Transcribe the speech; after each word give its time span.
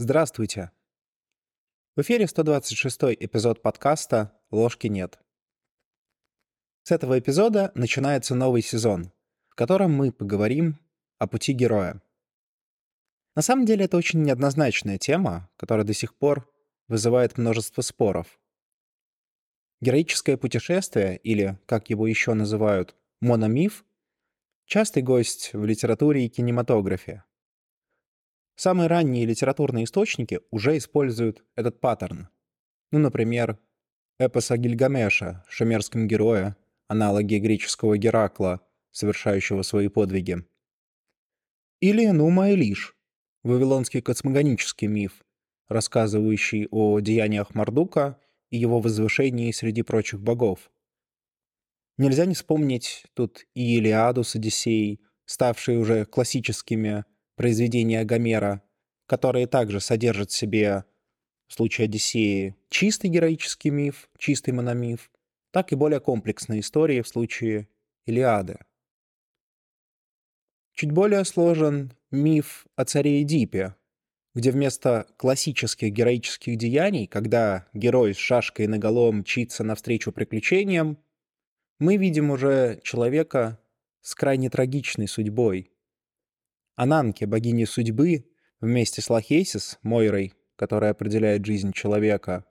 Здравствуйте. 0.00 0.70
В 1.96 2.02
эфире 2.02 2.28
126 2.28 3.16
эпизод 3.18 3.62
подкаста 3.62 4.32
«Ложки 4.52 4.86
нет». 4.86 5.18
С 6.84 6.92
этого 6.92 7.18
эпизода 7.18 7.72
начинается 7.74 8.36
новый 8.36 8.62
сезон, 8.62 9.10
в 9.48 9.56
котором 9.56 9.92
мы 9.92 10.12
поговорим 10.12 10.78
о 11.18 11.26
пути 11.26 11.52
героя. 11.52 12.00
На 13.34 13.42
самом 13.42 13.66
деле 13.66 13.86
это 13.86 13.96
очень 13.96 14.22
неоднозначная 14.22 14.98
тема, 14.98 15.50
которая 15.56 15.84
до 15.84 15.94
сих 15.94 16.14
пор 16.14 16.48
вызывает 16.86 17.36
множество 17.36 17.82
споров. 17.82 18.38
Героическое 19.80 20.36
путешествие, 20.36 21.16
или, 21.16 21.58
как 21.66 21.90
его 21.90 22.06
еще 22.06 22.34
называют, 22.34 22.94
мономиф, 23.20 23.84
частый 24.64 25.02
гость 25.02 25.54
в 25.54 25.64
литературе 25.64 26.24
и 26.24 26.28
кинематографе. 26.28 27.24
Самые 28.60 28.88
ранние 28.88 29.24
литературные 29.24 29.84
источники 29.84 30.40
уже 30.50 30.76
используют 30.78 31.44
этот 31.54 31.80
паттерн. 31.80 32.28
Ну, 32.90 32.98
например, 32.98 33.56
эпоса 34.18 34.56
Гильгамеша, 34.56 35.44
шумерском 35.48 36.08
герое, 36.08 36.56
аналоги 36.88 37.36
греческого 37.36 37.96
Геракла, 37.96 38.60
совершающего 38.90 39.62
свои 39.62 39.86
подвиги. 39.86 40.44
Или 41.78 42.06
Нума 42.06 42.50
Элиш, 42.50 42.96
вавилонский 43.44 44.02
космогонический 44.02 44.88
миф, 44.88 45.24
рассказывающий 45.68 46.66
о 46.72 46.98
деяниях 46.98 47.54
Мардука 47.54 48.18
и 48.50 48.56
его 48.58 48.80
возвышении 48.80 49.52
среди 49.52 49.82
прочих 49.82 50.20
богов. 50.20 50.68
Нельзя 51.96 52.26
не 52.26 52.34
вспомнить 52.34 53.04
тут 53.14 53.46
и 53.54 53.76
Илиаду 53.76 54.24
с 54.24 54.34
Одиссеей, 54.34 55.00
ставшие 55.26 55.78
уже 55.78 56.06
классическими 56.06 57.04
произведения 57.38 58.04
Гомера, 58.04 58.62
которые 59.06 59.46
также 59.46 59.80
содержат 59.80 60.30
в 60.30 60.36
себе 60.36 60.84
в 61.46 61.54
случае 61.54 61.86
Одиссеи 61.86 62.56
чистый 62.68 63.08
героический 63.08 63.70
миф, 63.70 64.10
чистый 64.18 64.50
мономиф, 64.50 65.10
так 65.50 65.72
и 65.72 65.76
более 65.76 66.00
комплексные 66.00 66.60
истории 66.60 67.00
в 67.00 67.08
случае 67.08 67.68
Илиады. 68.04 68.58
Чуть 70.74 70.92
более 70.92 71.24
сложен 71.24 71.94
миф 72.10 72.66
о 72.76 72.84
царе 72.84 73.22
Эдипе, 73.22 73.76
где 74.34 74.50
вместо 74.50 75.06
классических 75.16 75.90
героических 75.90 76.56
деяний, 76.56 77.06
когда 77.06 77.66
герой 77.72 78.14
с 78.14 78.18
шашкой 78.18 78.66
наголо 78.66 79.10
мчится 79.12 79.64
навстречу 79.64 80.12
приключениям, 80.12 80.98
мы 81.78 81.96
видим 81.96 82.30
уже 82.30 82.80
человека 82.82 83.58
с 84.02 84.14
крайне 84.14 84.50
трагичной 84.50 85.08
судьбой. 85.08 85.70
Ананке, 86.78 87.26
богини 87.26 87.64
судьбы, 87.64 88.30
вместе 88.60 89.02
с 89.02 89.10
Лахейсис, 89.10 89.80
Мойрой, 89.82 90.34
которая 90.54 90.92
определяет 90.92 91.44
жизнь 91.44 91.72
человека, 91.72 92.44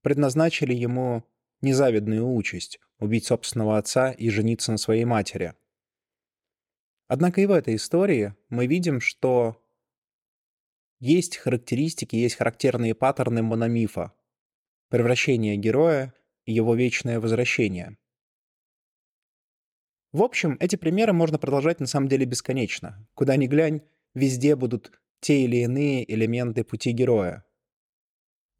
предназначили 0.00 0.72
ему 0.72 1.22
незавидную 1.60 2.26
участь— 2.26 2.80
убить 2.98 3.26
собственного 3.26 3.76
отца 3.76 4.12
и 4.12 4.30
жениться 4.30 4.72
на 4.72 4.78
своей 4.78 5.04
матери. 5.04 5.52
Однако 7.06 7.42
и 7.42 7.46
в 7.46 7.50
этой 7.50 7.74
истории 7.74 8.34
мы 8.48 8.66
видим, 8.66 9.02
что 9.02 9.62
есть 10.98 11.36
характеристики, 11.36 12.16
есть 12.16 12.36
характерные 12.36 12.94
паттерны 12.94 13.42
мономифа. 13.42 14.14
Превращение 14.88 15.58
героя 15.58 16.14
и 16.46 16.54
его 16.54 16.74
вечное 16.74 17.20
возвращение. 17.20 17.98
В 20.12 20.22
общем, 20.22 20.58
эти 20.60 20.76
примеры 20.76 21.14
можно 21.14 21.38
продолжать 21.38 21.80
на 21.80 21.86
самом 21.86 22.08
деле 22.08 22.26
бесконечно. 22.26 23.08
Куда 23.14 23.36
ни 23.36 23.46
глянь, 23.46 23.80
везде 24.14 24.56
будут 24.56 24.92
те 25.20 25.44
или 25.44 25.56
иные 25.56 26.10
элементы 26.12 26.64
пути 26.64 26.92
героя. 26.92 27.44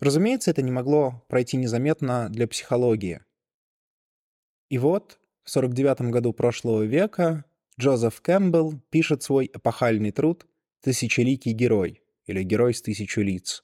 Разумеется, 0.00 0.50
это 0.50 0.62
не 0.62 0.70
могло 0.70 1.24
пройти 1.28 1.56
незаметно 1.56 2.28
для 2.30 2.48
психологии. 2.48 3.20
И 4.70 4.78
вот 4.78 5.20
в 5.44 5.50
49 5.50 6.10
году 6.10 6.32
прошлого 6.32 6.82
века 6.82 7.44
Джозеф 7.78 8.20
Кэмпбелл 8.22 8.80
пишет 8.90 9.22
свой 9.22 9.50
эпохальный 9.52 10.10
труд 10.10 10.46
«Тысячеликий 10.80 11.52
герой» 11.52 12.02
или 12.26 12.42
«Герой 12.42 12.72
с 12.72 12.80
тысячу 12.80 13.20
лиц», 13.20 13.62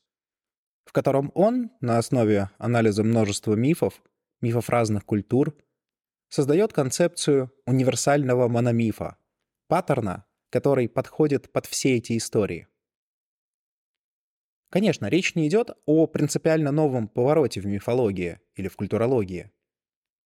в 0.84 0.92
котором 0.92 1.30
он, 1.34 1.70
на 1.80 1.98
основе 1.98 2.50
анализа 2.58 3.04
множества 3.04 3.54
мифов, 3.54 4.02
мифов 4.40 4.68
разных 4.68 5.04
культур, 5.04 5.56
создает 6.28 6.72
концепцию 6.72 7.52
универсального 7.66 8.48
мономифа, 8.48 9.16
паттерна, 9.68 10.26
который 10.50 10.88
подходит 10.88 11.52
под 11.52 11.66
все 11.66 11.96
эти 11.96 12.16
истории– 12.16 12.68
Конечно, 14.70 15.06
речь 15.06 15.34
не 15.34 15.48
идет 15.48 15.70
о 15.86 16.06
принципиально 16.06 16.72
новом 16.72 17.08
повороте 17.08 17.60
в 17.60 17.66
мифологии 17.66 18.38
или 18.54 18.68
в 18.68 18.76
культурологии. 18.76 19.50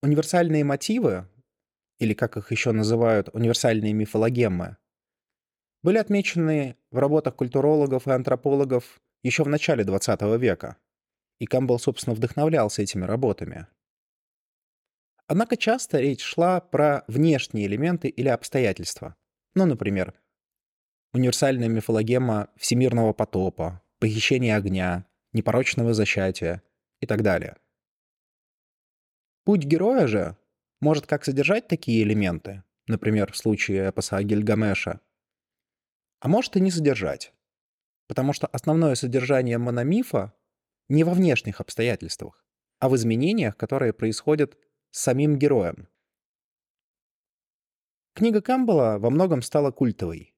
Универсальные 0.01 0.65
мотивы, 0.65 1.29
или 1.99 2.13
как 2.13 2.35
их 2.35 2.51
еще 2.51 2.73
называют, 2.73 3.29
универсальные 3.31 3.93
мифологеммы, 3.93 4.77
были 5.81 5.97
отмечены 5.97 6.77
в 6.91 6.97
работах 6.97 7.35
культурологов 7.35 8.07
и 8.07 8.11
антропологов 8.11 9.01
еще 9.21 9.43
в 9.43 9.49
начале 9.49 9.85
XX 9.85 10.37
века, 10.37 10.77
и 11.39 11.45
Кэмпбелл, 11.45 11.79
собственно, 11.79 12.13
вдохновлялся 12.13 12.81
этими 12.81 13.05
работами. 13.05 13.67
Однако 15.33 15.57
часто 15.57 15.99
речь 15.99 16.21
шла 16.21 16.61
про 16.61 17.03
внешние 17.07 17.65
элементы 17.65 18.07
или 18.07 18.27
обстоятельства. 18.27 19.15
Ну, 19.55 19.65
например, 19.65 20.13
универсальная 21.11 21.67
мифологема 21.69 22.51
всемирного 22.55 23.13
потопа, 23.13 23.81
похищение 23.97 24.55
огня, 24.55 25.07
непорочного 25.31 25.95
зачатия 25.95 26.61
и 26.99 27.07
так 27.07 27.23
далее. 27.23 27.57
Путь 29.43 29.63
героя 29.63 30.05
же 30.05 30.37
может 30.81 31.07
как 31.07 31.25
содержать 31.25 31.67
такие 31.67 32.03
элементы, 32.03 32.63
например, 32.85 33.31
в 33.31 33.37
случае 33.37 33.89
эпоса 33.89 34.21
Гильгамеша, 34.21 34.99
а 36.19 36.27
может 36.27 36.57
и 36.57 36.61
не 36.61 36.69
содержать, 36.69 37.33
потому 38.07 38.33
что 38.33 38.45
основное 38.45 38.93
содержание 38.93 39.57
мономифа 39.57 40.31
не 40.89 41.03
во 41.03 41.15
внешних 41.15 41.59
обстоятельствах, 41.59 42.45
а 42.77 42.87
в 42.87 42.95
изменениях, 42.95 43.57
которые 43.57 43.93
происходят 43.93 44.59
самим 44.93 45.37
героем. 45.37 45.87
Книга 48.13 48.41
Кэмпбелла 48.41 48.99
во 48.99 49.09
многом 49.09 49.41
стала 49.41 49.71
культовой. 49.71 50.35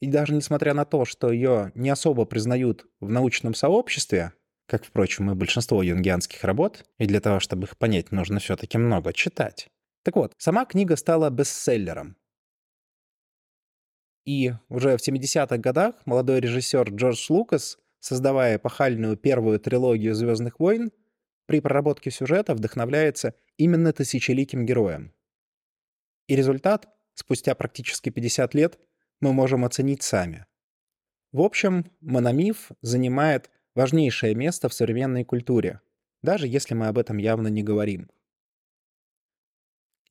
И 0.00 0.06
даже 0.06 0.32
несмотря 0.32 0.72
на 0.72 0.86
то, 0.86 1.04
что 1.04 1.30
ее 1.30 1.72
не 1.74 1.90
особо 1.90 2.24
признают 2.24 2.86
в 3.00 3.10
научном 3.10 3.52
сообществе, 3.52 4.32
как, 4.66 4.84
впрочем, 4.84 5.30
и 5.30 5.34
большинство 5.34 5.82
юнгианских 5.82 6.42
работ, 6.44 6.86
и 6.98 7.06
для 7.06 7.20
того, 7.20 7.38
чтобы 7.40 7.64
их 7.64 7.76
понять, 7.76 8.10
нужно 8.10 8.38
все-таки 8.38 8.78
много 8.78 9.12
читать. 9.12 9.68
Так 10.04 10.16
вот, 10.16 10.32
сама 10.38 10.64
книга 10.64 10.96
стала 10.96 11.28
бестселлером. 11.28 12.16
И 14.24 14.54
уже 14.68 14.96
в 14.96 15.06
70-х 15.06 15.58
годах 15.58 15.96
молодой 16.06 16.40
режиссер 16.40 16.90
Джордж 16.94 17.26
Лукас, 17.28 17.78
создавая 18.00 18.56
эпохальную 18.56 19.16
первую 19.18 19.58
трилогию 19.58 20.14
«Звездных 20.14 20.60
войн», 20.60 20.92
при 21.48 21.60
проработке 21.60 22.10
сюжета 22.10 22.54
вдохновляется 22.54 23.34
именно 23.56 23.94
тысячеликим 23.94 24.66
героем. 24.66 25.14
И 26.26 26.36
результат, 26.36 26.88
спустя 27.14 27.54
практически 27.54 28.10
50 28.10 28.52
лет, 28.52 28.78
мы 29.20 29.32
можем 29.32 29.64
оценить 29.64 30.02
сами. 30.02 30.44
В 31.32 31.40
общем, 31.40 31.90
мономиф 32.02 32.70
занимает 32.82 33.50
важнейшее 33.74 34.34
место 34.34 34.68
в 34.68 34.74
современной 34.74 35.24
культуре, 35.24 35.80
даже 36.20 36.46
если 36.46 36.74
мы 36.74 36.88
об 36.88 36.98
этом 36.98 37.16
явно 37.16 37.48
не 37.48 37.62
говорим. 37.62 38.10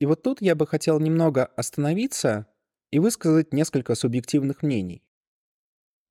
И 0.00 0.06
вот 0.06 0.24
тут 0.24 0.42
я 0.42 0.56
бы 0.56 0.66
хотел 0.66 0.98
немного 0.98 1.44
остановиться 1.44 2.48
и 2.90 2.98
высказать 2.98 3.52
несколько 3.52 3.94
субъективных 3.94 4.62
мнений. 4.62 5.04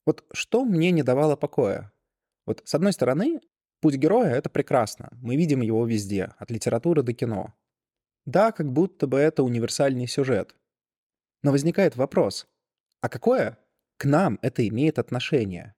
Вот 0.06 0.24
что 0.32 0.64
мне 0.64 0.92
не 0.92 1.04
давало 1.04 1.36
покоя? 1.36 1.92
Вот 2.46 2.62
с 2.64 2.74
одной 2.76 2.94
стороны, 2.94 3.42
путь 3.80 3.96
героя— 3.96 4.30
это 4.36 4.50
прекрасно, 4.50 5.10
мы 5.22 5.36
видим 5.36 5.62
его 5.62 5.86
везде, 5.86 6.34
от 6.38 6.52
литературы 6.52 7.04
до 7.04 7.14
кино. 7.14 7.54
Да, 8.26 8.52
как 8.52 8.72
будто 8.72 9.08
бы 9.08 9.18
это 9.20 9.44
универсальный 9.44 10.08
сюжет. 10.08 10.56
Но 11.44 11.52
возникает 11.52 11.96
вопрос, 11.96 12.48
а 13.02 13.10
какое 13.10 13.58
к 13.98 14.06
нам 14.06 14.40
это 14.42 14.68
имеет 14.68 15.00
отношение? 15.00 15.76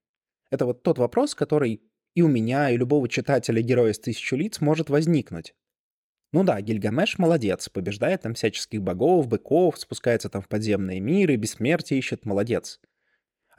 Это 0.49 0.65
вот 0.65 0.83
тот 0.83 0.97
вопрос, 0.97 1.35
который 1.35 1.81
и 2.15 2.21
у 2.21 2.27
меня, 2.27 2.69
и 2.69 2.77
любого 2.77 3.07
читателя 3.07 3.61
героя 3.61 3.93
с 3.93 3.99
тысячу 3.99 4.35
лиц 4.35 4.61
может 4.61 4.89
возникнуть. 4.89 5.53
Ну 6.31 6.43
да, 6.43 6.61
Гильгамеш 6.61 7.17
молодец, 7.17 7.69
побеждает 7.69 8.21
там 8.21 8.33
всяческих 8.33 8.81
богов, 8.81 9.27
быков, 9.27 9.79
спускается 9.79 10.29
там 10.29 10.41
в 10.41 10.47
подземные 10.47 10.99
миры, 10.99 11.35
бессмертие 11.37 11.99
ищет, 11.99 12.25
молодец. 12.25 12.79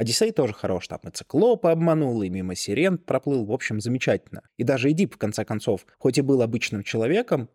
Одиссей 0.00 0.32
тоже 0.32 0.54
хорош, 0.54 0.88
там 0.88 1.00
и 1.04 1.10
циклопа 1.10 1.72
обманул, 1.72 2.22
и 2.22 2.30
мимо 2.30 2.54
сирен 2.54 2.96
проплыл, 2.96 3.44
в 3.44 3.52
общем, 3.52 3.82
замечательно. 3.82 4.40
И 4.56 4.64
даже 4.64 4.90
Эдип, 4.90 5.14
в 5.14 5.18
конце 5.18 5.44
концов, 5.44 5.84
хоть 5.98 6.16
и 6.16 6.22
был 6.22 6.40
обычным 6.40 6.82
человеком, 6.82 7.50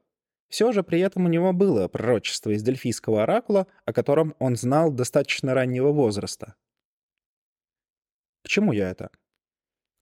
все 0.47 0.71
же 0.71 0.83
при 0.83 0.99
этом 0.99 1.25
у 1.25 1.27
него 1.27 1.53
было 1.53 1.87
пророчество 1.87 2.51
из 2.51 2.61
Дельфийского 2.61 3.23
оракула, 3.23 3.65
о 3.85 3.93
котором 3.93 4.35
он 4.37 4.57
знал 4.57 4.91
достаточно 4.91 5.55
раннего 5.55 5.91
возраста. 5.91 6.53
К 8.43 8.47
чему 8.47 8.73
я 8.73 8.91
это? 8.91 9.09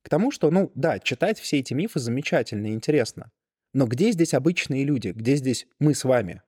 К 0.01 0.09
тому, 0.09 0.29
что, 0.29 0.51
ну 0.51 0.69
да, 0.75 0.99
читать 0.99 1.39
все 1.39 1.59
эти 1.59 1.73
мифы 1.73 2.01
замечательно 2.01 2.67
и 2.67 2.73
интересно. 2.73 3.31
Но 3.71 3.87
где 3.87 4.11
здесь 4.11 4.33
обычные 4.33 4.83
люди? 4.83 5.13
Где 5.15 5.37
здесь 5.37 5.65
мы 5.79 5.95
с 5.95 6.03
вами? 6.03 6.41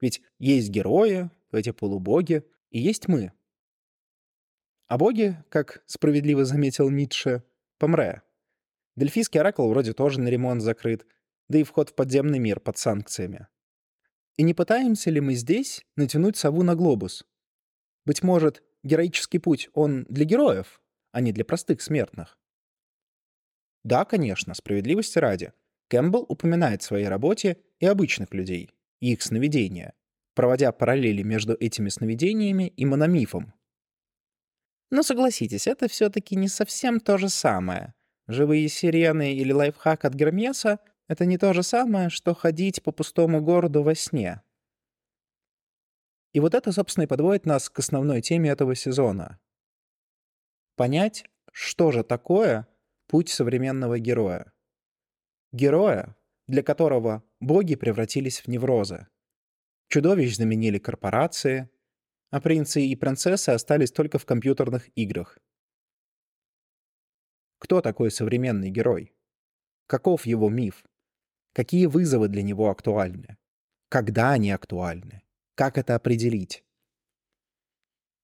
Ведь 0.00 0.22
есть 0.38 0.70
герои, 0.70 1.28
эти 1.50 1.72
полубоги, 1.72 2.44
и 2.70 2.78
есть 2.78 3.08
мы. 3.08 3.32
А 4.92 4.98
боги, 4.98 5.42
как 5.48 5.82
справедливо 5.86 6.44
заметил 6.44 6.90
Ницше, 6.90 7.42
помре. 7.78 8.20
Дельфийский 8.94 9.40
оракул 9.40 9.70
вроде 9.70 9.94
тоже 9.94 10.20
на 10.20 10.28
ремонт 10.28 10.60
закрыт, 10.60 11.06
да 11.48 11.56
и 11.56 11.62
вход 11.62 11.88
в 11.88 11.94
подземный 11.94 12.38
мир 12.38 12.60
под 12.60 12.76
санкциями. 12.76 13.46
И 14.36 14.42
не 14.42 14.52
пытаемся 14.52 15.08
ли 15.08 15.18
мы 15.22 15.32
здесь 15.32 15.82
натянуть 15.96 16.36
сову 16.36 16.62
на 16.62 16.74
глобус? 16.74 17.24
Быть 18.04 18.22
может, 18.22 18.62
героический 18.82 19.38
путь, 19.38 19.70
он 19.72 20.04
для 20.10 20.26
героев, 20.26 20.82
а 21.10 21.22
не 21.22 21.32
для 21.32 21.46
простых 21.46 21.80
смертных? 21.80 22.38
Да, 23.84 24.04
конечно, 24.04 24.52
справедливости 24.52 25.18
ради. 25.18 25.54
Кэмпбелл 25.88 26.26
упоминает 26.28 26.82
в 26.82 26.84
своей 26.84 27.06
работе 27.06 27.56
и 27.78 27.86
обычных 27.86 28.34
людей, 28.34 28.68
и 29.00 29.14
их 29.14 29.22
сновидения, 29.22 29.94
проводя 30.34 30.70
параллели 30.70 31.22
между 31.22 31.54
этими 31.54 31.88
сновидениями 31.88 32.68
и 32.76 32.84
мономифом. 32.84 33.54
Но 34.92 35.02
согласитесь, 35.02 35.66
это 35.66 35.88
все-таки 35.88 36.36
не 36.36 36.48
совсем 36.48 37.00
то 37.00 37.16
же 37.16 37.30
самое. 37.30 37.94
Живые 38.26 38.68
сирены 38.68 39.32
или 39.32 39.50
лайфхак 39.50 40.04
от 40.04 40.12
Гермеса— 40.12 40.80
это 41.08 41.24
не 41.24 41.38
то 41.38 41.54
же 41.54 41.62
самое, 41.62 42.10
что 42.10 42.34
ходить 42.34 42.82
по 42.82 42.92
пустому 42.92 43.40
городу 43.40 43.82
во 43.82 43.94
сне. 43.94 44.42
И 46.34 46.40
вот 46.40 46.54
это, 46.54 46.72
собственно, 46.72 47.04
и 47.04 47.06
подводит 47.06 47.46
нас 47.46 47.70
к 47.70 47.78
основной 47.78 48.20
теме 48.20 48.50
этого 48.50 48.74
сезона. 48.74 49.40
Понять, 50.76 51.24
что 51.52 51.90
же 51.90 52.04
такое 52.04 52.68
путь 53.06 53.30
современного 53.30 53.98
героя. 53.98 54.52
Героя, 55.52 56.14
для 56.48 56.62
которого 56.62 57.24
боги 57.40 57.76
превратились 57.76 58.40
в 58.40 58.48
неврозы. 58.48 59.08
Чудовищ 59.88 60.36
заменили 60.36 60.78
корпорации, 60.78 61.70
а 62.32 62.40
принцы 62.40 62.80
и 62.82 62.96
принцессы 62.96 63.50
остались 63.50 63.92
только 63.92 64.18
в 64.18 64.24
компьютерных 64.24 64.88
играх. 64.96 65.38
Кто 67.58 67.82
такой 67.82 68.10
современный 68.10 68.70
герой? 68.70 69.14
Каков 69.86 70.24
его 70.24 70.48
миф? 70.48 70.82
Какие 71.52 71.84
вызовы 71.84 72.28
для 72.28 72.42
него 72.42 72.70
актуальны? 72.70 73.36
Когда 73.90 74.32
они 74.32 74.50
актуальны? 74.50 75.22
Как 75.54 75.76
это 75.76 75.94
определить? 75.94 76.64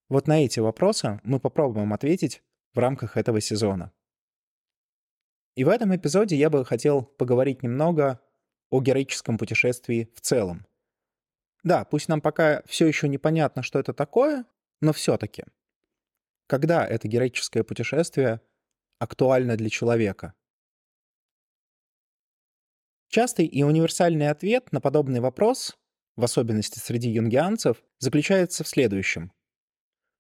Вот 0.09 0.27
на 0.27 0.43
эти 0.43 0.59
вопросы 0.59 1.21
мы 1.23 1.39
попробуем 1.39 1.93
ответить 1.93 2.43
в 2.73 2.79
рамках 2.79 3.19
этого 3.19 3.43
сезона. 3.43 3.93
И 5.55 5.65
в 5.65 5.69
этом 5.69 5.95
эпизоде 5.95 6.35
я 6.35 6.49
бы 6.49 6.65
хотел 6.65 7.03
поговорить 7.03 7.63
немного 7.63 8.23
о 8.71 8.81
героическом 8.81 9.37
путешествии 9.37 10.11
в 10.15 10.23
целом. 10.23 10.68
Да, 11.65 11.85
пусть 11.85 12.09
нам 12.09 12.21
пока 12.21 12.63
все 12.67 12.87
еще 12.87 13.09
непонятно, 13.09 13.63
что 13.63 13.79
это 13.79 13.93
такое, 13.93 14.45
но 14.81 14.93
все-таки. 14.93 15.45
Когда 16.47 16.87
это 16.87 17.09
героическое 17.09 17.65
путешествие 17.65 18.41
актуально 18.99 19.57
для 19.57 19.69
человека? 19.69 20.35
Частый 23.09 23.47
и 23.47 23.63
универсальный 23.63 24.29
ответ 24.29 24.71
на 24.71 24.81
подобный 24.81 25.21
вопрос, 25.21 25.79
в 26.17 26.25
особенности 26.25 26.79
среди 26.79 27.09
юнгианцев, 27.11 27.83
заключается 27.99 28.65
в 28.65 28.69
следующем. 28.69 29.33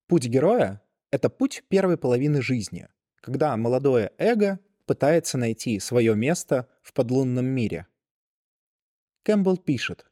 Путь 0.07 0.27
героя— 0.27 0.83
это 1.11 1.29
путь 1.29 1.65
первой 1.69 1.99
половины 1.99 2.41
жизни, 2.41 2.89
когда 3.21 3.57
молодое 3.57 4.13
эго 4.17 4.59
пытается 4.87 5.37
найти 5.37 5.79
свое 5.81 6.15
место 6.17 6.67
в 6.83 6.95
подлунном 6.95 7.45
мире. 7.45 7.87
Кэмпбелл 9.25 9.59
пишет, 9.59 10.08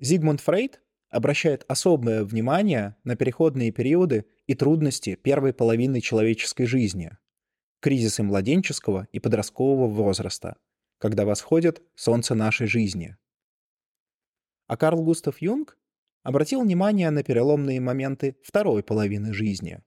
Зигмунд 0.00 0.40
Фрейд 0.40 0.80
обращает 1.10 1.64
особое 1.68 2.24
внимание 2.24 2.96
на 3.04 3.16
переходные 3.16 3.72
периоды 3.72 4.26
и 4.46 4.54
трудности 4.54 5.16
первой 5.16 5.52
половины 5.52 6.00
человеческой 6.00 6.66
жизни, 6.66 7.16
кризисы 7.80 8.22
младенческого 8.22 9.08
и 9.12 9.18
подросткового 9.18 9.88
возраста, 9.88 10.56
когда 10.98 11.24
восходит 11.24 11.82
солнце 11.94 12.34
нашей 12.34 12.66
жизни. 12.66 13.16
А 14.66 14.76
Карл 14.76 15.02
Густав 15.02 15.40
Юнг 15.40 15.78
обратил 16.22 16.62
внимание 16.62 17.10
на 17.10 17.22
переломные 17.22 17.80
моменты 17.80 18.36
второй 18.42 18.82
половины 18.82 19.32
жизни, 19.32 19.82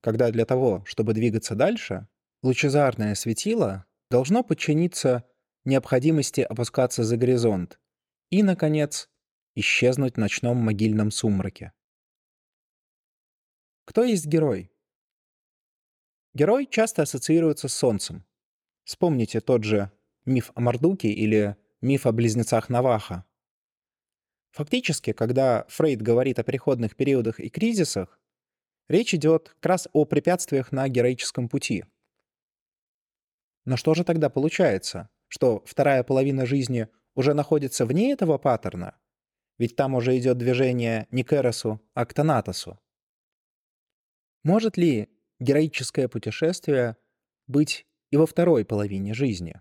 когда 0.00 0.30
для 0.30 0.44
того, 0.44 0.84
чтобы 0.86 1.14
двигаться 1.14 1.54
дальше, 1.54 2.08
лучезарное 2.42 3.14
светило 3.14 3.86
должно 4.10 4.42
подчиниться 4.42 5.24
необходимости 5.64 6.40
опускаться 6.40 7.04
за 7.04 7.16
горизонт 7.16 7.78
и, 8.30 8.42
наконец, 8.42 9.08
исчезнуть 9.56 10.14
в 10.14 10.18
ночном 10.18 10.58
могильном 10.58 11.10
сумраке. 11.10 11.72
Кто 13.84 14.04
есть 14.04 14.26
герой? 14.26 14.70
Герой 16.34 16.66
часто 16.66 17.02
ассоциируется 17.02 17.66
с 17.68 17.74
Солнцем. 17.74 18.24
Вспомните 18.84 19.40
тот 19.40 19.64
же 19.64 19.90
миф 20.26 20.52
о 20.54 20.60
Мардуке 20.60 21.08
или 21.08 21.56
миф 21.80 22.06
о 22.06 22.12
близнецах 22.12 22.68
Наваха. 22.68 23.24
Фактически, 24.50 25.12
когда 25.12 25.64
Фрейд 25.68 26.02
говорит 26.02 26.38
о 26.38 26.44
переходных 26.44 26.94
периодах 26.94 27.40
и 27.40 27.48
кризисах, 27.48 28.20
речь 28.88 29.14
идет 29.14 29.50
как 29.60 29.66
раз 29.66 29.88
о 29.92 30.04
препятствиях 30.04 30.72
на 30.72 30.88
героическом 30.88 31.48
пути. 31.48 31.84
Но 33.64 33.76
что 33.76 33.94
же 33.94 34.04
тогда 34.04 34.30
получается? 34.30 35.08
Что 35.28 35.62
вторая 35.66 36.04
половина 36.04 36.46
жизни 36.46 36.88
уже 37.14 37.34
находится 37.34 37.84
вне 37.84 38.12
этого 38.12 38.38
паттерна? 38.38 38.96
Ведь 39.58 39.76
там 39.76 39.94
уже 39.94 40.16
идет 40.18 40.38
движение 40.38 41.06
не 41.10 41.24
к 41.24 41.32
Эросу, 41.32 41.80
а 41.94 42.04
к 42.04 42.12
Танатосу. 42.12 42.78
Может 44.44 44.76
ли 44.76 45.08
героическое 45.40 46.08
путешествие 46.08 46.96
быть 47.46 47.86
и 48.10 48.16
во 48.16 48.26
второй 48.26 48.64
половине 48.64 49.14
жизни? 49.14 49.60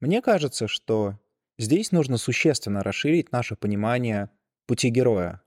Мне 0.00 0.20
кажется, 0.20 0.68
что 0.68 1.18
здесь 1.58 1.92
нужно 1.92 2.18
существенно 2.18 2.82
расширить 2.82 3.32
наше 3.32 3.56
понимание 3.56 4.30
пути 4.66 4.90
героя. 4.90 5.42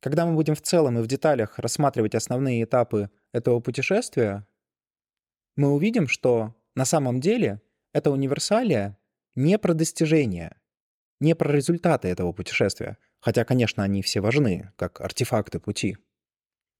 Когда 0.00 0.26
мы 0.26 0.34
будем 0.34 0.54
в 0.54 0.62
целом 0.62 0.98
и 0.98 1.02
в 1.02 1.06
деталях 1.06 1.58
рассматривать 1.58 2.14
основные 2.14 2.64
этапы 2.64 3.10
этого 3.32 3.60
путешествия, 3.60 4.46
мы 5.56 5.72
увидим, 5.72 6.08
что 6.08 6.54
на 6.74 6.84
самом 6.84 7.20
деле 7.20 7.60
это 7.92 8.10
универсалия 8.10 8.98
не 9.34 9.58
про 9.58 9.74
достижение, 9.74 10.59
не 11.20 11.34
про 11.34 11.52
результаты 11.52 12.08
этого 12.08 12.32
путешествия, 12.32 12.98
хотя, 13.20 13.44
конечно, 13.44 13.82
они 13.82 14.02
все 14.02 14.20
важны, 14.20 14.72
как 14.76 15.00
артефакты 15.00 15.60
пути. 15.60 15.98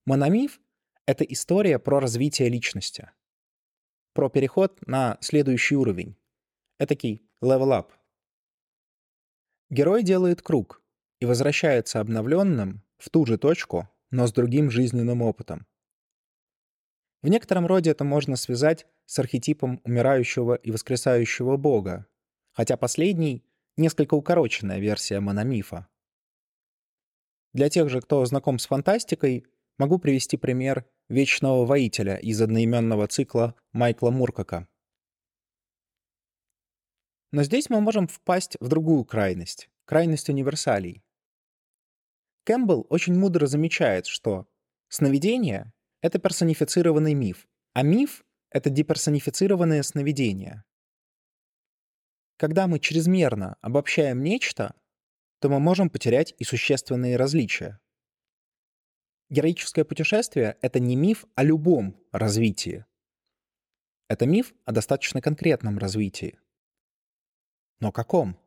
Мономиф— 0.07 0.61
это 1.07 1.25
история 1.25 1.79
про 1.79 2.01
развитие 2.01 2.49
личности, 2.49 3.11
про 4.15 4.31
переход 4.31 4.81
на 4.87 5.19
следующий 5.21 5.77
уровень, 5.77 6.17
этакий 6.79 7.23
level 7.43 7.79
up. 7.79 7.91
Герой 9.69 10.03
делает 10.03 10.43
круг 10.43 10.83
и 11.21 11.27
возвращается 11.27 12.01
обновленным 12.01 12.83
в 12.99 13.11
ту 13.11 13.27
же 13.27 13.39
точку, 13.39 13.89
но 14.11 14.27
с 14.27 14.33
другим 14.33 14.71
жизненным 14.71 15.23
опытом. 15.23 15.67
В 17.23 17.29
некотором 17.29 17.67
роде 17.67 17.91
это 17.91 18.03
можно 18.03 18.37
связать 18.37 18.87
с 19.05 19.19
архетипом 19.19 19.81
умирающего 19.85 20.55
и 20.55 20.71
воскресающего 20.71 21.57
бога, 21.57 22.07
хотя 22.53 22.77
последний 22.77 23.45
несколько 23.77 24.15
укороченная 24.15 24.79
версия 24.79 25.21
мономифа. 25.21 25.89
Для 27.53 27.69
тех 27.69 27.89
же, 27.89 28.01
кто 28.01 28.25
знаком 28.25 28.59
с 28.59 28.67
фантастикой, 28.67 29.47
могу 29.79 29.99
привести 29.99 30.37
пример 30.37 30.87
Вечного 31.09 31.67
Воителя 31.67 32.17
из 32.17 32.41
одноименного 32.41 33.09
цикла 33.09 33.57
Майкла 33.73 34.11
Муркака. 34.11 34.69
Но 37.33 37.43
здесь 37.43 37.71
мы 37.71 37.81
можем 37.81 38.07
впасть 38.07 38.57
в 38.61 38.69
другую 38.69 39.05
крайность, 39.05 39.71
крайность 39.85 40.29
универсалей. 40.29 41.03
Кэмпбелл 42.45 42.87
очень 42.89 43.17
мудро 43.17 43.47
замечает, 43.47 44.07
что 44.07 44.49
сновидение— 44.89 45.73
это 46.01 46.19
персонифицированный 46.19 47.15
миф, 47.15 47.47
а 47.73 47.83
миф— 47.83 48.25
это 48.51 48.71
деперсонифицированное 48.71 49.83
сновидение. 49.83 50.65
Когда 52.41 52.67
мы 52.67 52.79
чрезмерно 52.79 53.59
обобщаем 53.61 54.23
нечто, 54.23 54.75
то 55.41 55.51
мы 55.51 55.61
можем 55.61 55.91
потерять 55.91 56.35
и 56.39 56.45
существенные 56.45 57.17
различия. 57.17 57.79
Героическое 59.29 59.85
путешествие— 59.85 60.57
это 60.63 60.81
не 60.81 60.97
миф 60.97 61.27
о 61.35 61.43
любом 61.45 62.03
развитии. 62.13 62.87
Это 64.09 64.25
миф 64.25 64.55
о 64.65 64.73
достаточно 64.73 65.21
конкретном 65.21 65.77
развитии. 65.77 66.39
Но 67.79 67.93
каком? 67.93 68.41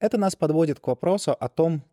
Это 0.00 0.18
нас 0.18 0.34
подводит 0.34 0.80
к 0.80 0.86
вопросу 0.88 1.30
о 1.30 1.48
том, 1.48 1.88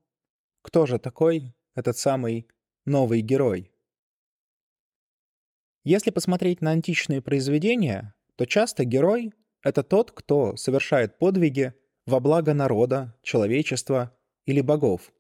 кто 0.64 0.88
же 0.88 0.98
такой 0.98 1.56
этот 1.76 1.96
самый 1.96 2.48
новый 2.86 3.22
герой, 3.22 3.72
Если 5.84 6.10
посмотреть 6.10 6.62
на 6.62 6.72
античные 6.72 7.22
произведения, 7.22 8.16
то 8.38 8.46
часто 8.46 8.86
герой— 8.86 9.34
это 9.64 9.84
тот, 9.84 10.12
кто 10.12 10.56
совершает 10.56 11.18
подвиги 11.18 11.74
во 12.06 12.20
благо 12.20 12.54
народа, 12.54 13.18
человечества 13.24 14.16
или 14.46 14.62
богов. 14.62 15.12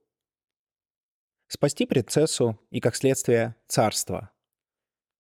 Спасти 1.48 1.86
принцессу 1.86 2.60
и, 2.70 2.80
как 2.80 2.96
следствие, 2.96 3.56
царство. 3.68 4.32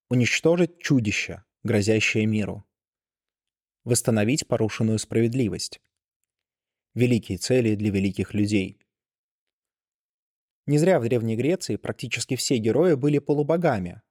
Уничтожить 0.10 0.80
чудище, 0.80 1.44
грозящее 1.63 2.27
миру. 2.27 2.66
Восстановить 3.84 4.48
порушенную 4.48 5.00
справедливость. 5.00 5.82
Великие 6.94 7.38
цели 7.39 7.75
для 7.75 7.89
великих 7.89 8.34
людей. 8.34 8.80
Не 10.68 10.77
зря 10.77 11.00
в 11.00 11.04
Древней 11.04 11.36
Греции 11.36 11.77
практически 11.77 12.36
все 12.36 12.58
герои 12.58 12.94
были 12.94 13.20
полубогами. 13.20 14.01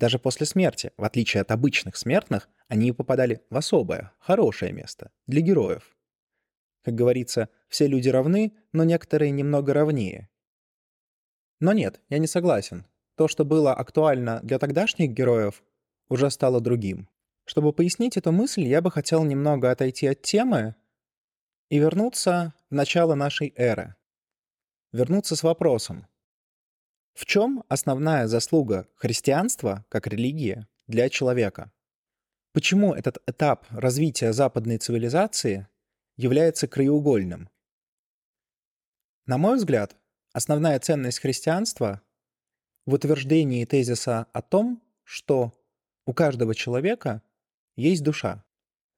Даже 0.00 0.18
после 0.18 0.46
смерти, 0.46 0.92
в 0.96 1.04
отличие 1.04 1.42
от 1.42 1.50
обычных 1.50 1.94
смертных, 1.94 2.48
они 2.68 2.90
попадали 2.90 3.42
в 3.50 3.56
особое, 3.58 4.14
хорошее 4.18 4.72
место 4.72 5.12
для 5.26 5.42
героев. 5.42 5.94
Как 6.82 6.94
говорится, 6.94 7.50
все 7.68 7.86
люди 7.86 8.08
равны, 8.08 8.54
но 8.72 8.84
некоторые 8.84 9.30
немного 9.30 9.74
равнее. 9.74 10.30
Но 11.60 11.74
нет, 11.74 12.00
я 12.08 12.16
не 12.16 12.26
согласен. 12.26 12.86
То, 13.14 13.28
что 13.28 13.44
было 13.44 13.74
актуально 13.74 14.40
для 14.42 14.58
тогдашних 14.58 15.10
героев, 15.10 15.62
уже 16.08 16.30
стало 16.30 16.62
другим. 16.62 17.10
Чтобы 17.44 17.74
пояснить 17.74 18.16
эту 18.16 18.32
мысль, 18.32 18.62
я 18.62 18.80
бы 18.80 18.90
хотел 18.90 19.22
немного 19.24 19.70
отойти 19.70 20.06
от 20.06 20.22
темы 20.22 20.76
и 21.68 21.78
вернуться 21.78 22.54
в 22.70 22.74
начало 22.74 23.14
нашей 23.14 23.52
эры. 23.54 23.96
Вернуться 24.92 25.36
с 25.36 25.42
вопросом. 25.42 26.06
В 27.14 27.26
чем 27.26 27.64
основная 27.68 28.26
заслуга 28.26 28.88
христианства 28.94 29.84
как 29.88 30.06
религии 30.06 30.66
для 30.86 31.08
человека? 31.08 31.72
Почему 32.52 32.94
этот 32.94 33.18
этап 33.26 33.66
развития 33.70 34.32
западной 34.32 34.78
цивилизации 34.78 35.68
является 36.20 36.68
краеугольным. 36.68 37.48
На 39.24 39.38
мой 39.38 39.56
взгляд, 39.56 39.96
основная 40.32 40.78
ценность 40.78 41.20
христианства 41.20 42.02
в 42.84 42.92
утверждении 42.92 43.64
тезиса 43.64 44.26
о 44.34 44.42
том, 44.42 44.82
что 45.02 45.54
у 46.04 46.12
каждого 46.12 46.54
человека 46.54 47.22
есть 47.74 48.02
душа. 48.02 48.44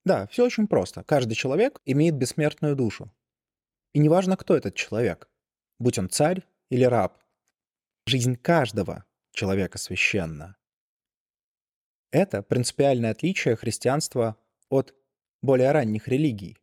Да, 0.05 0.27
все 0.27 0.45
очень 0.45 0.67
просто. 0.67 1.05
Каждый 1.05 1.35
человек 1.35 1.81
имеет 1.85 2.17
бессмертную 2.17 2.75
душу. 2.75 3.13
И 3.93 4.01
неважно, 4.01 4.37
кто 4.37 4.57
этот 4.57 4.75
человек, 4.75 5.29
будь 5.79 5.99
он 5.99 6.09
царь 6.09 6.43
или 6.71 6.85
раб. 6.85 7.22
Жизнь 8.05 8.35
каждого 8.35 9.05
человека 9.33 9.79
священна. 9.79 10.57
Это 12.11 12.43
принципиальное 12.43 13.13
отличие 13.13 13.55
христианства 13.55 14.37
от 14.69 14.93
более 15.41 15.71
ранних 15.71 16.09
религий. 16.09 16.59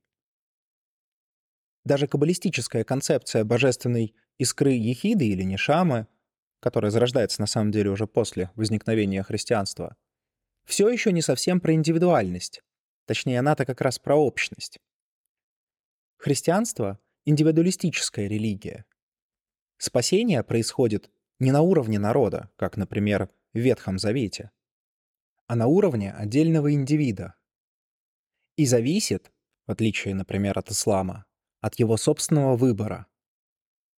Даже 1.86 2.08
каббалистическая 2.08 2.84
концепция 2.84 3.46
божественной 3.46 4.14
искры 4.38 4.74
Ехиды 4.74 5.30
или 5.30 5.44
Нишамы, 5.44 6.08
которая 6.60 6.92
зарождается 6.92 7.40
на 7.40 7.48
самом 7.48 7.72
деле 7.72 7.90
уже 7.90 8.06
после 8.06 8.52
возникновения 8.56 9.24
христианства, 9.24 9.96
все 10.66 10.90
еще 10.90 11.14
не 11.14 11.22
совсем 11.22 11.62
про 11.62 11.74
индивидуальность. 11.74 12.62
Точнее, 13.06 13.40
она-то 13.40 13.66
как 13.66 13.80
раз 13.80 13.98
про 13.98 14.16
общность. 14.16 14.78
Христианство— 16.18 17.00
индивидуалистическая 17.26 18.28
религия. 18.28 18.84
Спасение 19.78 20.44
происходит 20.44 21.10
не 21.40 21.52
на 21.52 21.62
уровне 21.62 22.00
народа, 22.00 22.52
как, 22.58 22.78
например, 22.78 23.30
в 23.54 23.60
Ветхом 23.60 23.98
Завете, 23.98 24.52
а 25.48 25.56
на 25.56 25.68
уровне 25.68 26.12
отдельного 26.12 26.72
индивида. 26.74 27.36
И 28.56 28.66
зависит, 28.66 29.32
в 29.66 29.72
отличие, 29.72 30.14
например, 30.14 30.60
от 30.60 30.70
ислама, 30.70 31.26
от 31.62 31.80
его 31.80 31.98
собственного 31.98 32.56
выбора. 32.56 33.08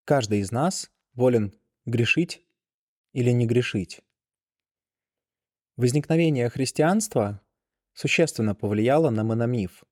Каждый 0.06 0.40
из 0.40 0.52
нас 0.52 0.92
волен 1.14 1.54
грешить 1.86 2.46
или 3.14 3.32
не 3.32 3.46
грешить. 3.46 4.02
Возникновение 5.78 6.50
христианства 6.50 7.42
существенно 7.94 8.56
повлияло 8.56 9.10
на 9.10 9.24
мономиф. 9.24 9.84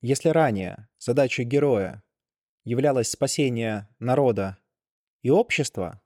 Если 0.00 0.28
ранее 0.28 0.88
задачей 0.98 1.44
героя 1.44 2.02
являлось 2.64 3.10
спасение 3.10 3.88
народа 3.98 4.58
и 5.22 5.30
общества, 5.30 6.02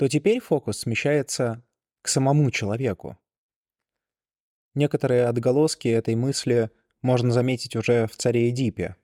то 0.00 0.08
теперь 0.08 0.40
фокус 0.40 0.78
смещается 0.78 1.62
к 2.00 2.08
самому 2.08 2.50
человеку. 2.50 3.18
Некоторые 4.72 5.26
отголоски 5.26 5.88
этой 5.88 6.14
мысли 6.14 6.70
можно 7.02 7.30
заметить 7.32 7.76
уже 7.76 8.06
в 8.06 8.16
«Царе 8.16 8.48
Эдипе». 8.48 8.96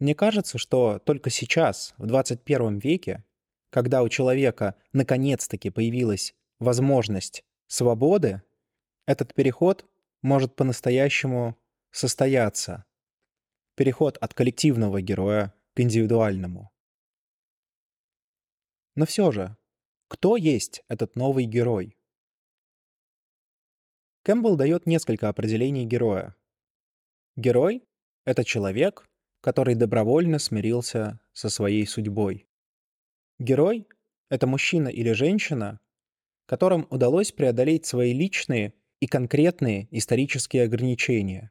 Мне 0.00 0.14
кажется, 0.14 0.58
что 0.58 0.98
только 0.98 1.30
сейчас, 1.30 1.94
в 1.96 2.04
21 2.04 2.78
веке, 2.78 3.24
когда 3.70 4.02
у 4.02 4.10
человека 4.10 4.74
наконец-таки 4.92 5.70
появилась 5.70 6.34
возможность 6.58 7.42
свободы, 7.66 8.42
этот 9.06 9.32
переход 9.32 9.86
может 10.20 10.56
по-настоящему 10.56 11.56
состояться. 11.90 12.84
Переход 13.76 14.18
от 14.18 14.34
коллективного 14.34 15.00
героя 15.00 15.54
к 15.72 15.80
индивидуальному. 15.80 16.73
Но 18.94 19.06
все 19.06 19.32
же, 19.32 19.56
кто 20.08 20.36
есть 20.36 20.82
этот 20.88 21.16
новый 21.16 21.46
герой? 21.46 21.96
Кэмпбелл 24.22 24.56
дает 24.56 24.86
несколько 24.86 25.28
определений 25.28 25.84
героя. 25.84 26.36
Герой— 27.36 27.84
это 28.24 28.44
человек, 28.44 29.08
который 29.40 29.74
добровольно 29.74 30.38
смирился 30.38 31.20
со 31.32 31.50
своей 31.50 31.86
судьбой. 31.86 32.48
Герой— 33.38 33.88
это 34.30 34.46
мужчина 34.46 34.88
или 34.88 35.12
женщина, 35.12 35.80
которым 36.46 36.86
удалось 36.90 37.32
преодолеть 37.32 37.84
свои 37.84 38.12
личные 38.12 38.74
и 39.00 39.06
конкретные 39.06 39.88
исторические 39.90 40.64
ограничения 40.64 41.50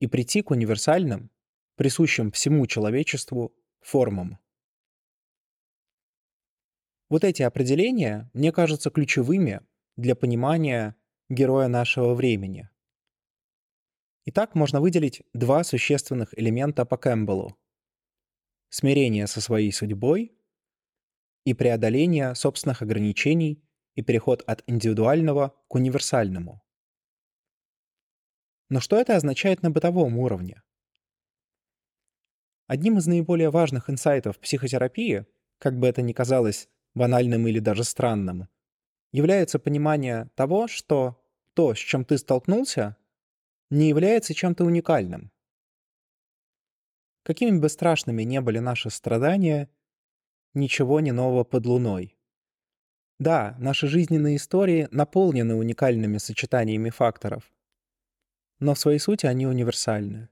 и 0.00 0.08
прийти 0.08 0.42
к 0.42 0.50
универсальным, 0.50 1.30
присущим 1.76 2.32
всему 2.32 2.66
человечеству, 2.66 3.54
формам. 3.80 4.41
Вот 7.12 7.24
эти 7.24 7.42
определения 7.42 8.30
мне 8.32 8.52
кажутся 8.52 8.88
ключевыми 8.88 9.60
для 9.96 10.16
понимания 10.16 10.96
героя 11.28 11.68
нашего 11.68 12.14
времени. 12.14 12.70
Итак, 14.24 14.54
можно 14.54 14.80
выделить 14.80 15.22
два 15.34 15.62
существенных 15.62 16.32
элемента 16.38 16.86
по 16.86 16.96
Кэмпбеллу. 16.96 17.54
Смирение 18.70 19.26
со 19.26 19.42
своей 19.42 19.72
судьбой 19.72 20.34
и 21.44 21.52
преодоление 21.52 22.34
собственных 22.34 22.80
ограничений 22.80 23.62
и 23.94 24.00
переход 24.00 24.42
от 24.46 24.64
индивидуального 24.66 25.54
к 25.68 25.74
универсальному. 25.74 26.64
Но 28.70 28.80
что 28.80 28.98
это 28.98 29.16
означает 29.16 29.60
на 29.60 29.70
бытовом 29.70 30.16
уровне? 30.16 30.62
Одним 32.68 32.96
из 32.96 33.06
наиболее 33.06 33.50
важных 33.50 33.90
инсайтов 33.90 34.38
психотерапии, 34.38 35.26
как 35.58 35.78
бы 35.78 35.86
это 35.86 36.00
ни 36.00 36.14
казалось 36.14 36.70
банальным 36.94 37.46
или 37.46 37.58
даже 37.58 37.84
странным, 37.84 38.48
является 39.12 39.58
понимание 39.58 40.30
того, 40.34 40.68
что 40.68 41.20
то, 41.54 41.74
с 41.74 41.78
чем 41.78 42.04
ты 42.04 42.18
столкнулся, 42.18 42.96
не 43.70 43.88
является 43.88 44.34
чем-то 44.34 44.64
уникальным. 44.64 45.30
Какими 47.22 47.58
бы 47.58 47.68
страшными 47.68 48.22
не 48.22 48.40
были 48.40 48.58
наши 48.58 48.90
страдания, 48.90 49.70
ничего 50.54 51.00
не 51.00 51.12
нового 51.12 51.44
под 51.44 51.66
луной. 51.66 52.16
Да, 53.18 53.54
наши 53.58 53.86
жизненные 53.86 54.36
истории 54.36 54.88
наполнены 54.90 55.54
уникальными 55.54 56.18
сочетаниями 56.18 56.90
факторов, 56.90 57.52
но 58.58 58.74
в 58.74 58.78
своей 58.78 58.98
сути 58.98 59.26
они 59.26 59.46
универсальны. 59.46 60.28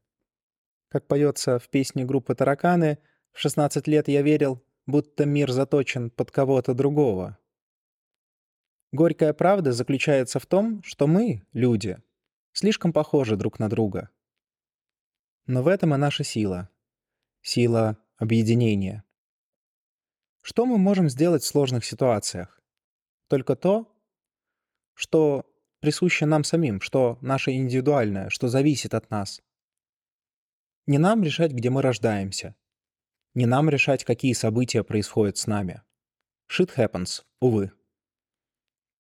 Как 0.89 1.07
поется 1.07 1.59
в 1.59 1.69
песне 1.69 2.05
группы 2.05 2.35
«Тараканы», 2.35 2.99
в 3.33 3.39
16 3.39 3.87
лет 3.87 4.09
я 4.09 4.23
верил, 4.23 4.61
будто 4.91 5.25
мир 5.25 5.51
заточен 5.51 6.11
под 6.11 6.31
кого-то 6.31 6.75
другого. 6.75 7.39
Горькая 8.93 9.33
правда 9.33 9.73
заключается 9.73 10.39
в 10.41 10.47
том, 10.47 10.83
что 10.83 11.07
мы, 11.07 11.47
люди, 11.53 11.99
слишком 12.53 12.93
похожи 12.93 13.37
друг 13.37 13.59
на 13.59 13.69
друга. 13.69 14.11
Но 15.47 15.63
в 15.63 15.69
этом 15.69 15.95
и 15.95 15.97
наша 15.97 16.25
сила. 16.25 16.69
Сила 17.41 17.97
объединения. 18.17 19.05
Что 20.43 20.67
мы 20.67 20.79
можем 20.79 21.09
сделать 21.09 21.43
в 21.43 21.47
сложных 21.47 21.85
ситуациях? 21.85 22.61
Только 23.29 23.57
то, 23.57 23.95
что 24.95 25.47
присуще 25.81 26.27
нам 26.27 26.45
самим, 26.45 26.81
что 26.81 27.19
наше 27.21 27.53
индивидуальное, 27.53 28.29
что 28.29 28.49
зависит 28.49 28.95
от 28.95 29.11
нас. 29.11 29.43
Не 30.87 30.99
нам 30.99 31.23
решать, 31.23 31.53
где 31.53 31.71
мы 31.71 31.83
рождаемся. 31.83 32.57
Не 33.35 33.47
нам 33.47 33.71
решать, 33.71 34.05
какие 34.05 34.33
события 34.33 34.83
происходят 34.83 35.37
с 35.37 35.47
нами. 35.47 35.83
Shit 36.51 36.75
happens, 36.77 37.23
увы. 37.41 37.73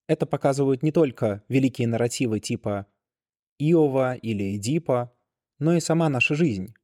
Это 0.06 0.26
показывают 0.26 0.82
не 0.82 0.92
только 0.92 1.42
великие 1.48 1.88
нарративы 1.88 2.40
типа 2.40 2.86
Иова 3.58 4.14
или 4.14 4.56
Эдипа, 4.56 5.12
но 5.58 5.74
и 5.74 5.80
сама 5.80 6.08
наша 6.08 6.34
жизнь. 6.34 6.74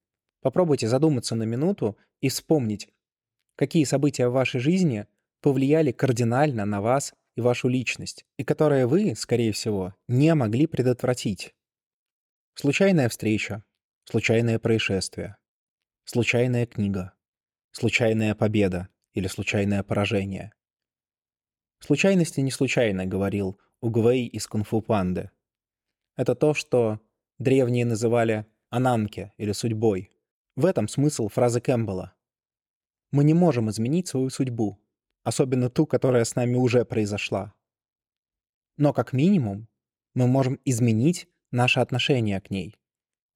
Попробуйте 0.42 0.88
задуматься 0.88 1.34
на 1.34 1.44
минуту 1.44 1.96
и 2.20 2.28
вспомнить, 2.28 2.88
какие 3.56 3.84
события 3.84 4.28
в 4.28 4.32
вашей 4.32 4.60
жизни 4.60 5.06
повлияли 5.40 5.92
кардинально 5.92 6.64
на 6.64 6.80
вас 6.80 7.14
и 7.36 7.40
вашу 7.40 7.68
личность, 7.68 8.24
и 8.38 8.44
которые 8.44 8.86
вы, 8.86 9.14
скорее 9.14 9.52
всего, 9.52 9.94
не 10.08 10.34
могли 10.34 10.66
предотвратить. 10.66 11.54
Случайная 12.54 13.08
встреча, 13.08 13.64
случайное 14.04 14.58
происшествие, 14.58 15.36
случайная 16.04 16.66
книга, 16.66 17.12
случайная 17.76 18.34
победа 18.34 18.88
или 19.12 19.26
случайное 19.26 19.82
поражение. 19.82 20.54
Случайности 21.80 22.40
не 22.40 22.50
случайно, 22.50 23.04
говорил 23.04 23.60
Угвей 23.82 24.26
из 24.28 24.46
Кунфу 24.46 24.80
Панды. 24.80 25.30
Это 26.16 26.34
то, 26.34 26.54
что 26.54 27.00
древние 27.38 27.84
называли 27.84 28.46
ананке 28.70 29.34
или 29.36 29.52
судьбой. 29.52 30.10
В 30.56 30.64
этом 30.64 30.88
смысл 30.88 31.28
фразы 31.28 31.60
Кэмпбелла. 31.60 32.14
Мы 33.10 33.24
не 33.24 33.34
можем 33.34 33.68
изменить 33.68 34.08
свою 34.08 34.30
судьбу, 34.30 34.80
особенно 35.22 35.68
ту, 35.68 35.84
которая 35.84 36.24
с 36.24 36.34
нами 36.34 36.56
уже 36.56 36.86
произошла. 36.86 37.52
Но 38.78 38.94
как 38.94 39.12
минимум 39.12 39.68
мы 40.14 40.26
можем 40.26 40.58
изменить 40.64 41.28
наше 41.50 41.80
отношение 41.80 42.40
к 42.40 42.48
ней. 42.48 42.74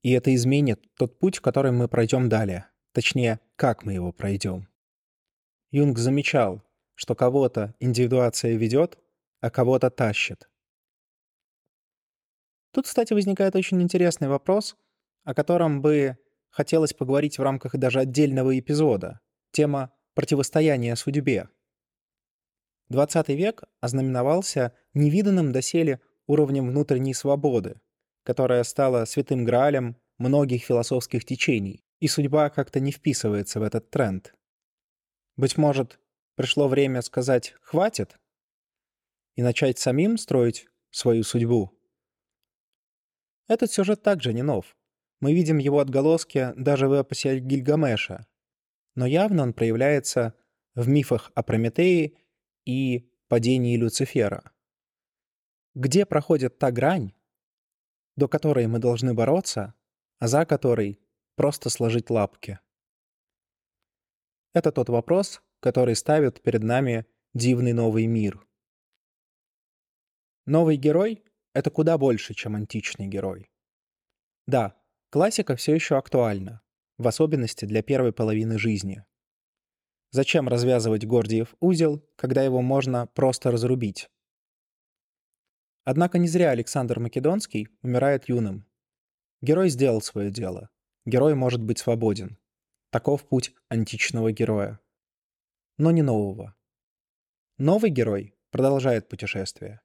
И 0.02 0.12
это 0.12 0.34
изменит 0.34 0.82
тот 0.94 1.18
путь, 1.18 1.40
который 1.40 1.72
мы 1.72 1.88
пройдем 1.88 2.30
далее. 2.30 2.70
Точнее, 2.92 3.40
как 3.56 3.84
мы 3.84 3.92
его 3.92 4.12
пройдем. 4.12 4.68
Юнг 5.70 5.98
замечал, 5.98 6.62
что 6.94 7.14
кого-то 7.14 7.74
индивидуация 7.78 8.56
ведет, 8.56 8.98
а 9.40 9.50
кого-то 9.50 9.90
тащит. 9.90 10.50
Тут, 12.72 12.86
кстати, 12.86 13.12
возникает 13.12 13.56
очень 13.56 13.80
интересный 13.80 14.28
вопрос, 14.28 14.76
о 15.24 15.34
котором 15.34 15.82
бы 15.82 16.18
хотелось 16.50 16.92
поговорить 16.92 17.38
в 17.38 17.42
рамках 17.42 17.76
даже 17.76 18.00
отдельного 18.00 18.58
эпизода. 18.58 19.20
Тема 19.52 19.92
противостояния 20.14 20.96
судьбе. 20.96 21.48
20 22.88 23.28
век 23.28 23.62
ознаменовался 23.80 24.74
невиданным 24.94 25.52
доселе 25.52 26.00
уровнем 26.26 26.68
внутренней 26.68 27.14
свободы, 27.14 27.80
которая 28.24 28.64
стала 28.64 29.04
святым 29.04 29.44
граалем 29.44 29.96
многих 30.18 30.64
философских 30.64 31.24
течений, 31.24 31.84
и 32.00 32.08
судьба 32.08 32.50
как-то 32.50 32.80
не 32.80 32.90
вписывается 32.90 33.60
в 33.60 33.62
этот 33.62 33.90
тренд. 33.90 34.34
Быть 35.36 35.56
может, 35.56 36.00
пришло 36.34 36.66
время 36.66 37.02
сказать 37.02 37.54
«хватит» 37.60 38.18
и 39.36 39.42
начать 39.42 39.78
самим 39.78 40.18
строить 40.18 40.66
свою 40.90 41.22
судьбу? 41.22 41.78
Этот 43.46 43.70
сюжет 43.70 44.02
также 44.02 44.32
не 44.32 44.42
нов. 44.42 44.76
Мы 45.20 45.34
видим 45.34 45.58
его 45.58 45.80
отголоски 45.80 46.52
даже 46.56 46.88
в 46.88 46.92
эпосе 46.92 47.38
Гильгамеша. 47.38 48.26
Но 48.94 49.06
явно 49.06 49.42
он 49.42 49.52
проявляется 49.52 50.34
в 50.74 50.88
мифах 50.88 51.30
о 51.34 51.42
Прометее 51.42 52.16
и 52.64 53.10
падении 53.28 53.76
Люцифера. 53.76 54.52
Где 55.74 56.06
проходит 56.06 56.58
та 56.58 56.70
грань, 56.70 57.12
до 58.16 58.28
которой 58.28 58.66
мы 58.66 58.78
должны 58.78 59.14
бороться, 59.14 59.74
а 60.18 60.26
за 60.26 60.44
которой 60.46 61.00
просто 61.40 61.70
сложить 61.70 62.10
лапки? 62.10 62.58
Это 64.52 64.70
тот 64.72 64.90
вопрос, 64.90 65.40
который 65.60 65.96
ставит 65.96 66.42
перед 66.42 66.62
нами 66.62 67.06
дивный 67.32 67.72
новый 67.72 68.06
мир. 68.06 68.46
Новый 70.44 70.76
герой— 70.76 71.24
это 71.54 71.70
куда 71.70 71.96
больше, 71.96 72.34
чем 72.34 72.56
античный 72.56 73.06
герой. 73.06 73.50
Да, 74.46 74.76
классика 75.08 75.56
все 75.56 75.74
еще 75.74 75.96
актуальна, 75.96 76.60
в 76.98 77.08
особенности 77.08 77.64
для 77.64 77.82
первой 77.82 78.12
половины 78.12 78.58
жизни. 78.58 79.02
Зачем 80.10 80.46
развязывать 80.46 81.06
Гордиев 81.06 81.54
узел, 81.58 82.06
когда 82.16 82.42
его 82.42 82.60
можно 82.60 83.06
просто 83.06 83.50
разрубить? 83.50 84.10
Однако 85.84 86.18
не 86.18 86.28
зря 86.28 86.50
Александр 86.50 87.00
Македонский 87.00 87.68
умирает 87.80 88.28
юным. 88.28 88.66
Герой 89.40 89.70
сделал 89.70 90.02
свое 90.02 90.30
дело. 90.30 90.68
Герой 91.06 91.34
может 91.34 91.62
быть 91.62 91.78
свободен. 91.78 92.38
Таков 92.90 93.26
путь 93.26 93.54
античного 93.68 94.32
героя. 94.32 94.80
Но 95.78 95.90
не 95.90 96.02
нового. 96.02 96.54
Новый 97.56 97.90
герой 97.90 98.34
продолжает 98.50 99.08
путешествие. 99.08 99.80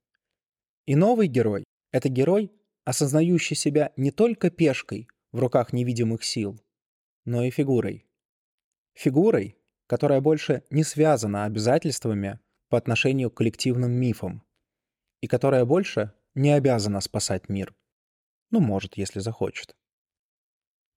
И 0.85 0.95
новый 0.95 1.27
герой— 1.27 1.63
это 1.91 2.09
герой, 2.09 2.51
осознающий 2.83 3.55
себя 3.55 3.93
не 3.95 4.11
только 4.11 4.49
пешкой 4.49 5.07
в 5.31 5.39
руках 5.39 5.73
невидимых 5.73 6.23
сил, 6.23 6.61
но 7.25 7.43
и 7.43 7.49
фигурой. 7.49 8.05
Фигурой, 8.93 9.57
которая 9.87 10.21
больше 10.21 10.63
не 10.69 10.83
связана 10.83 11.45
обязательствами 11.45 12.39
по 12.69 12.77
отношению 12.77 13.29
к 13.29 13.37
коллективным 13.37 13.91
мифам, 13.91 14.43
и 15.21 15.27
которая 15.27 15.65
больше 15.65 16.13
не 16.33 16.51
обязана 16.51 17.01
спасать 17.01 17.49
мир. 17.49 17.75
Ну, 18.51 18.59
может, 18.59 18.97
если 18.97 19.19
захочет. 19.19 19.75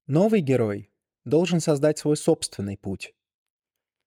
Новый 0.09 0.41
герой 0.41 0.91
должен 1.27 1.61
создать 1.61 1.99
свой 1.99 2.17
собственный 2.17 2.79
путь. 2.79 3.15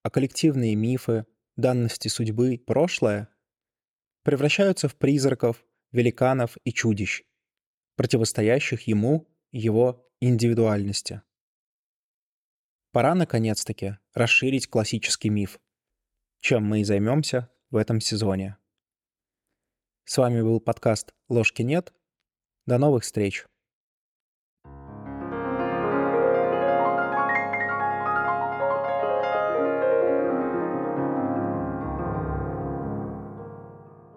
А 0.02 0.10
коллективные 0.10 0.74
мифы, 0.74 1.28
данности 1.58 2.08
судьбы, 2.08 2.58
прошлое 2.58 3.30
превращаются 4.24 4.88
в 4.88 4.96
призраков, 4.96 5.64
великанов 5.92 6.58
и 6.64 6.74
чудищ, 6.74 7.22
противостоящих 7.98 8.88
ему 8.88 9.28
и 9.52 9.60
его 9.60 10.12
индивидуальности. 10.20 11.22
Пора, 12.92 13.14
наконец-таки, 13.14 14.00
расширить 14.16 14.68
классический 14.68 15.30
миф, 15.30 15.60
чем 16.40 16.64
мы 16.66 16.82
и 16.82 16.84
займемся 16.84 17.52
в 17.70 17.76
этом 17.76 18.02
сезоне. 18.02 18.58
С 20.06 20.18
вами 20.18 20.42
был 20.42 20.62
подкаст 20.62 21.14
«Ложки 21.30 21.62
нет». 21.62 21.94
До 22.66 22.80
новых 22.80 23.04
встреч! 23.04 23.46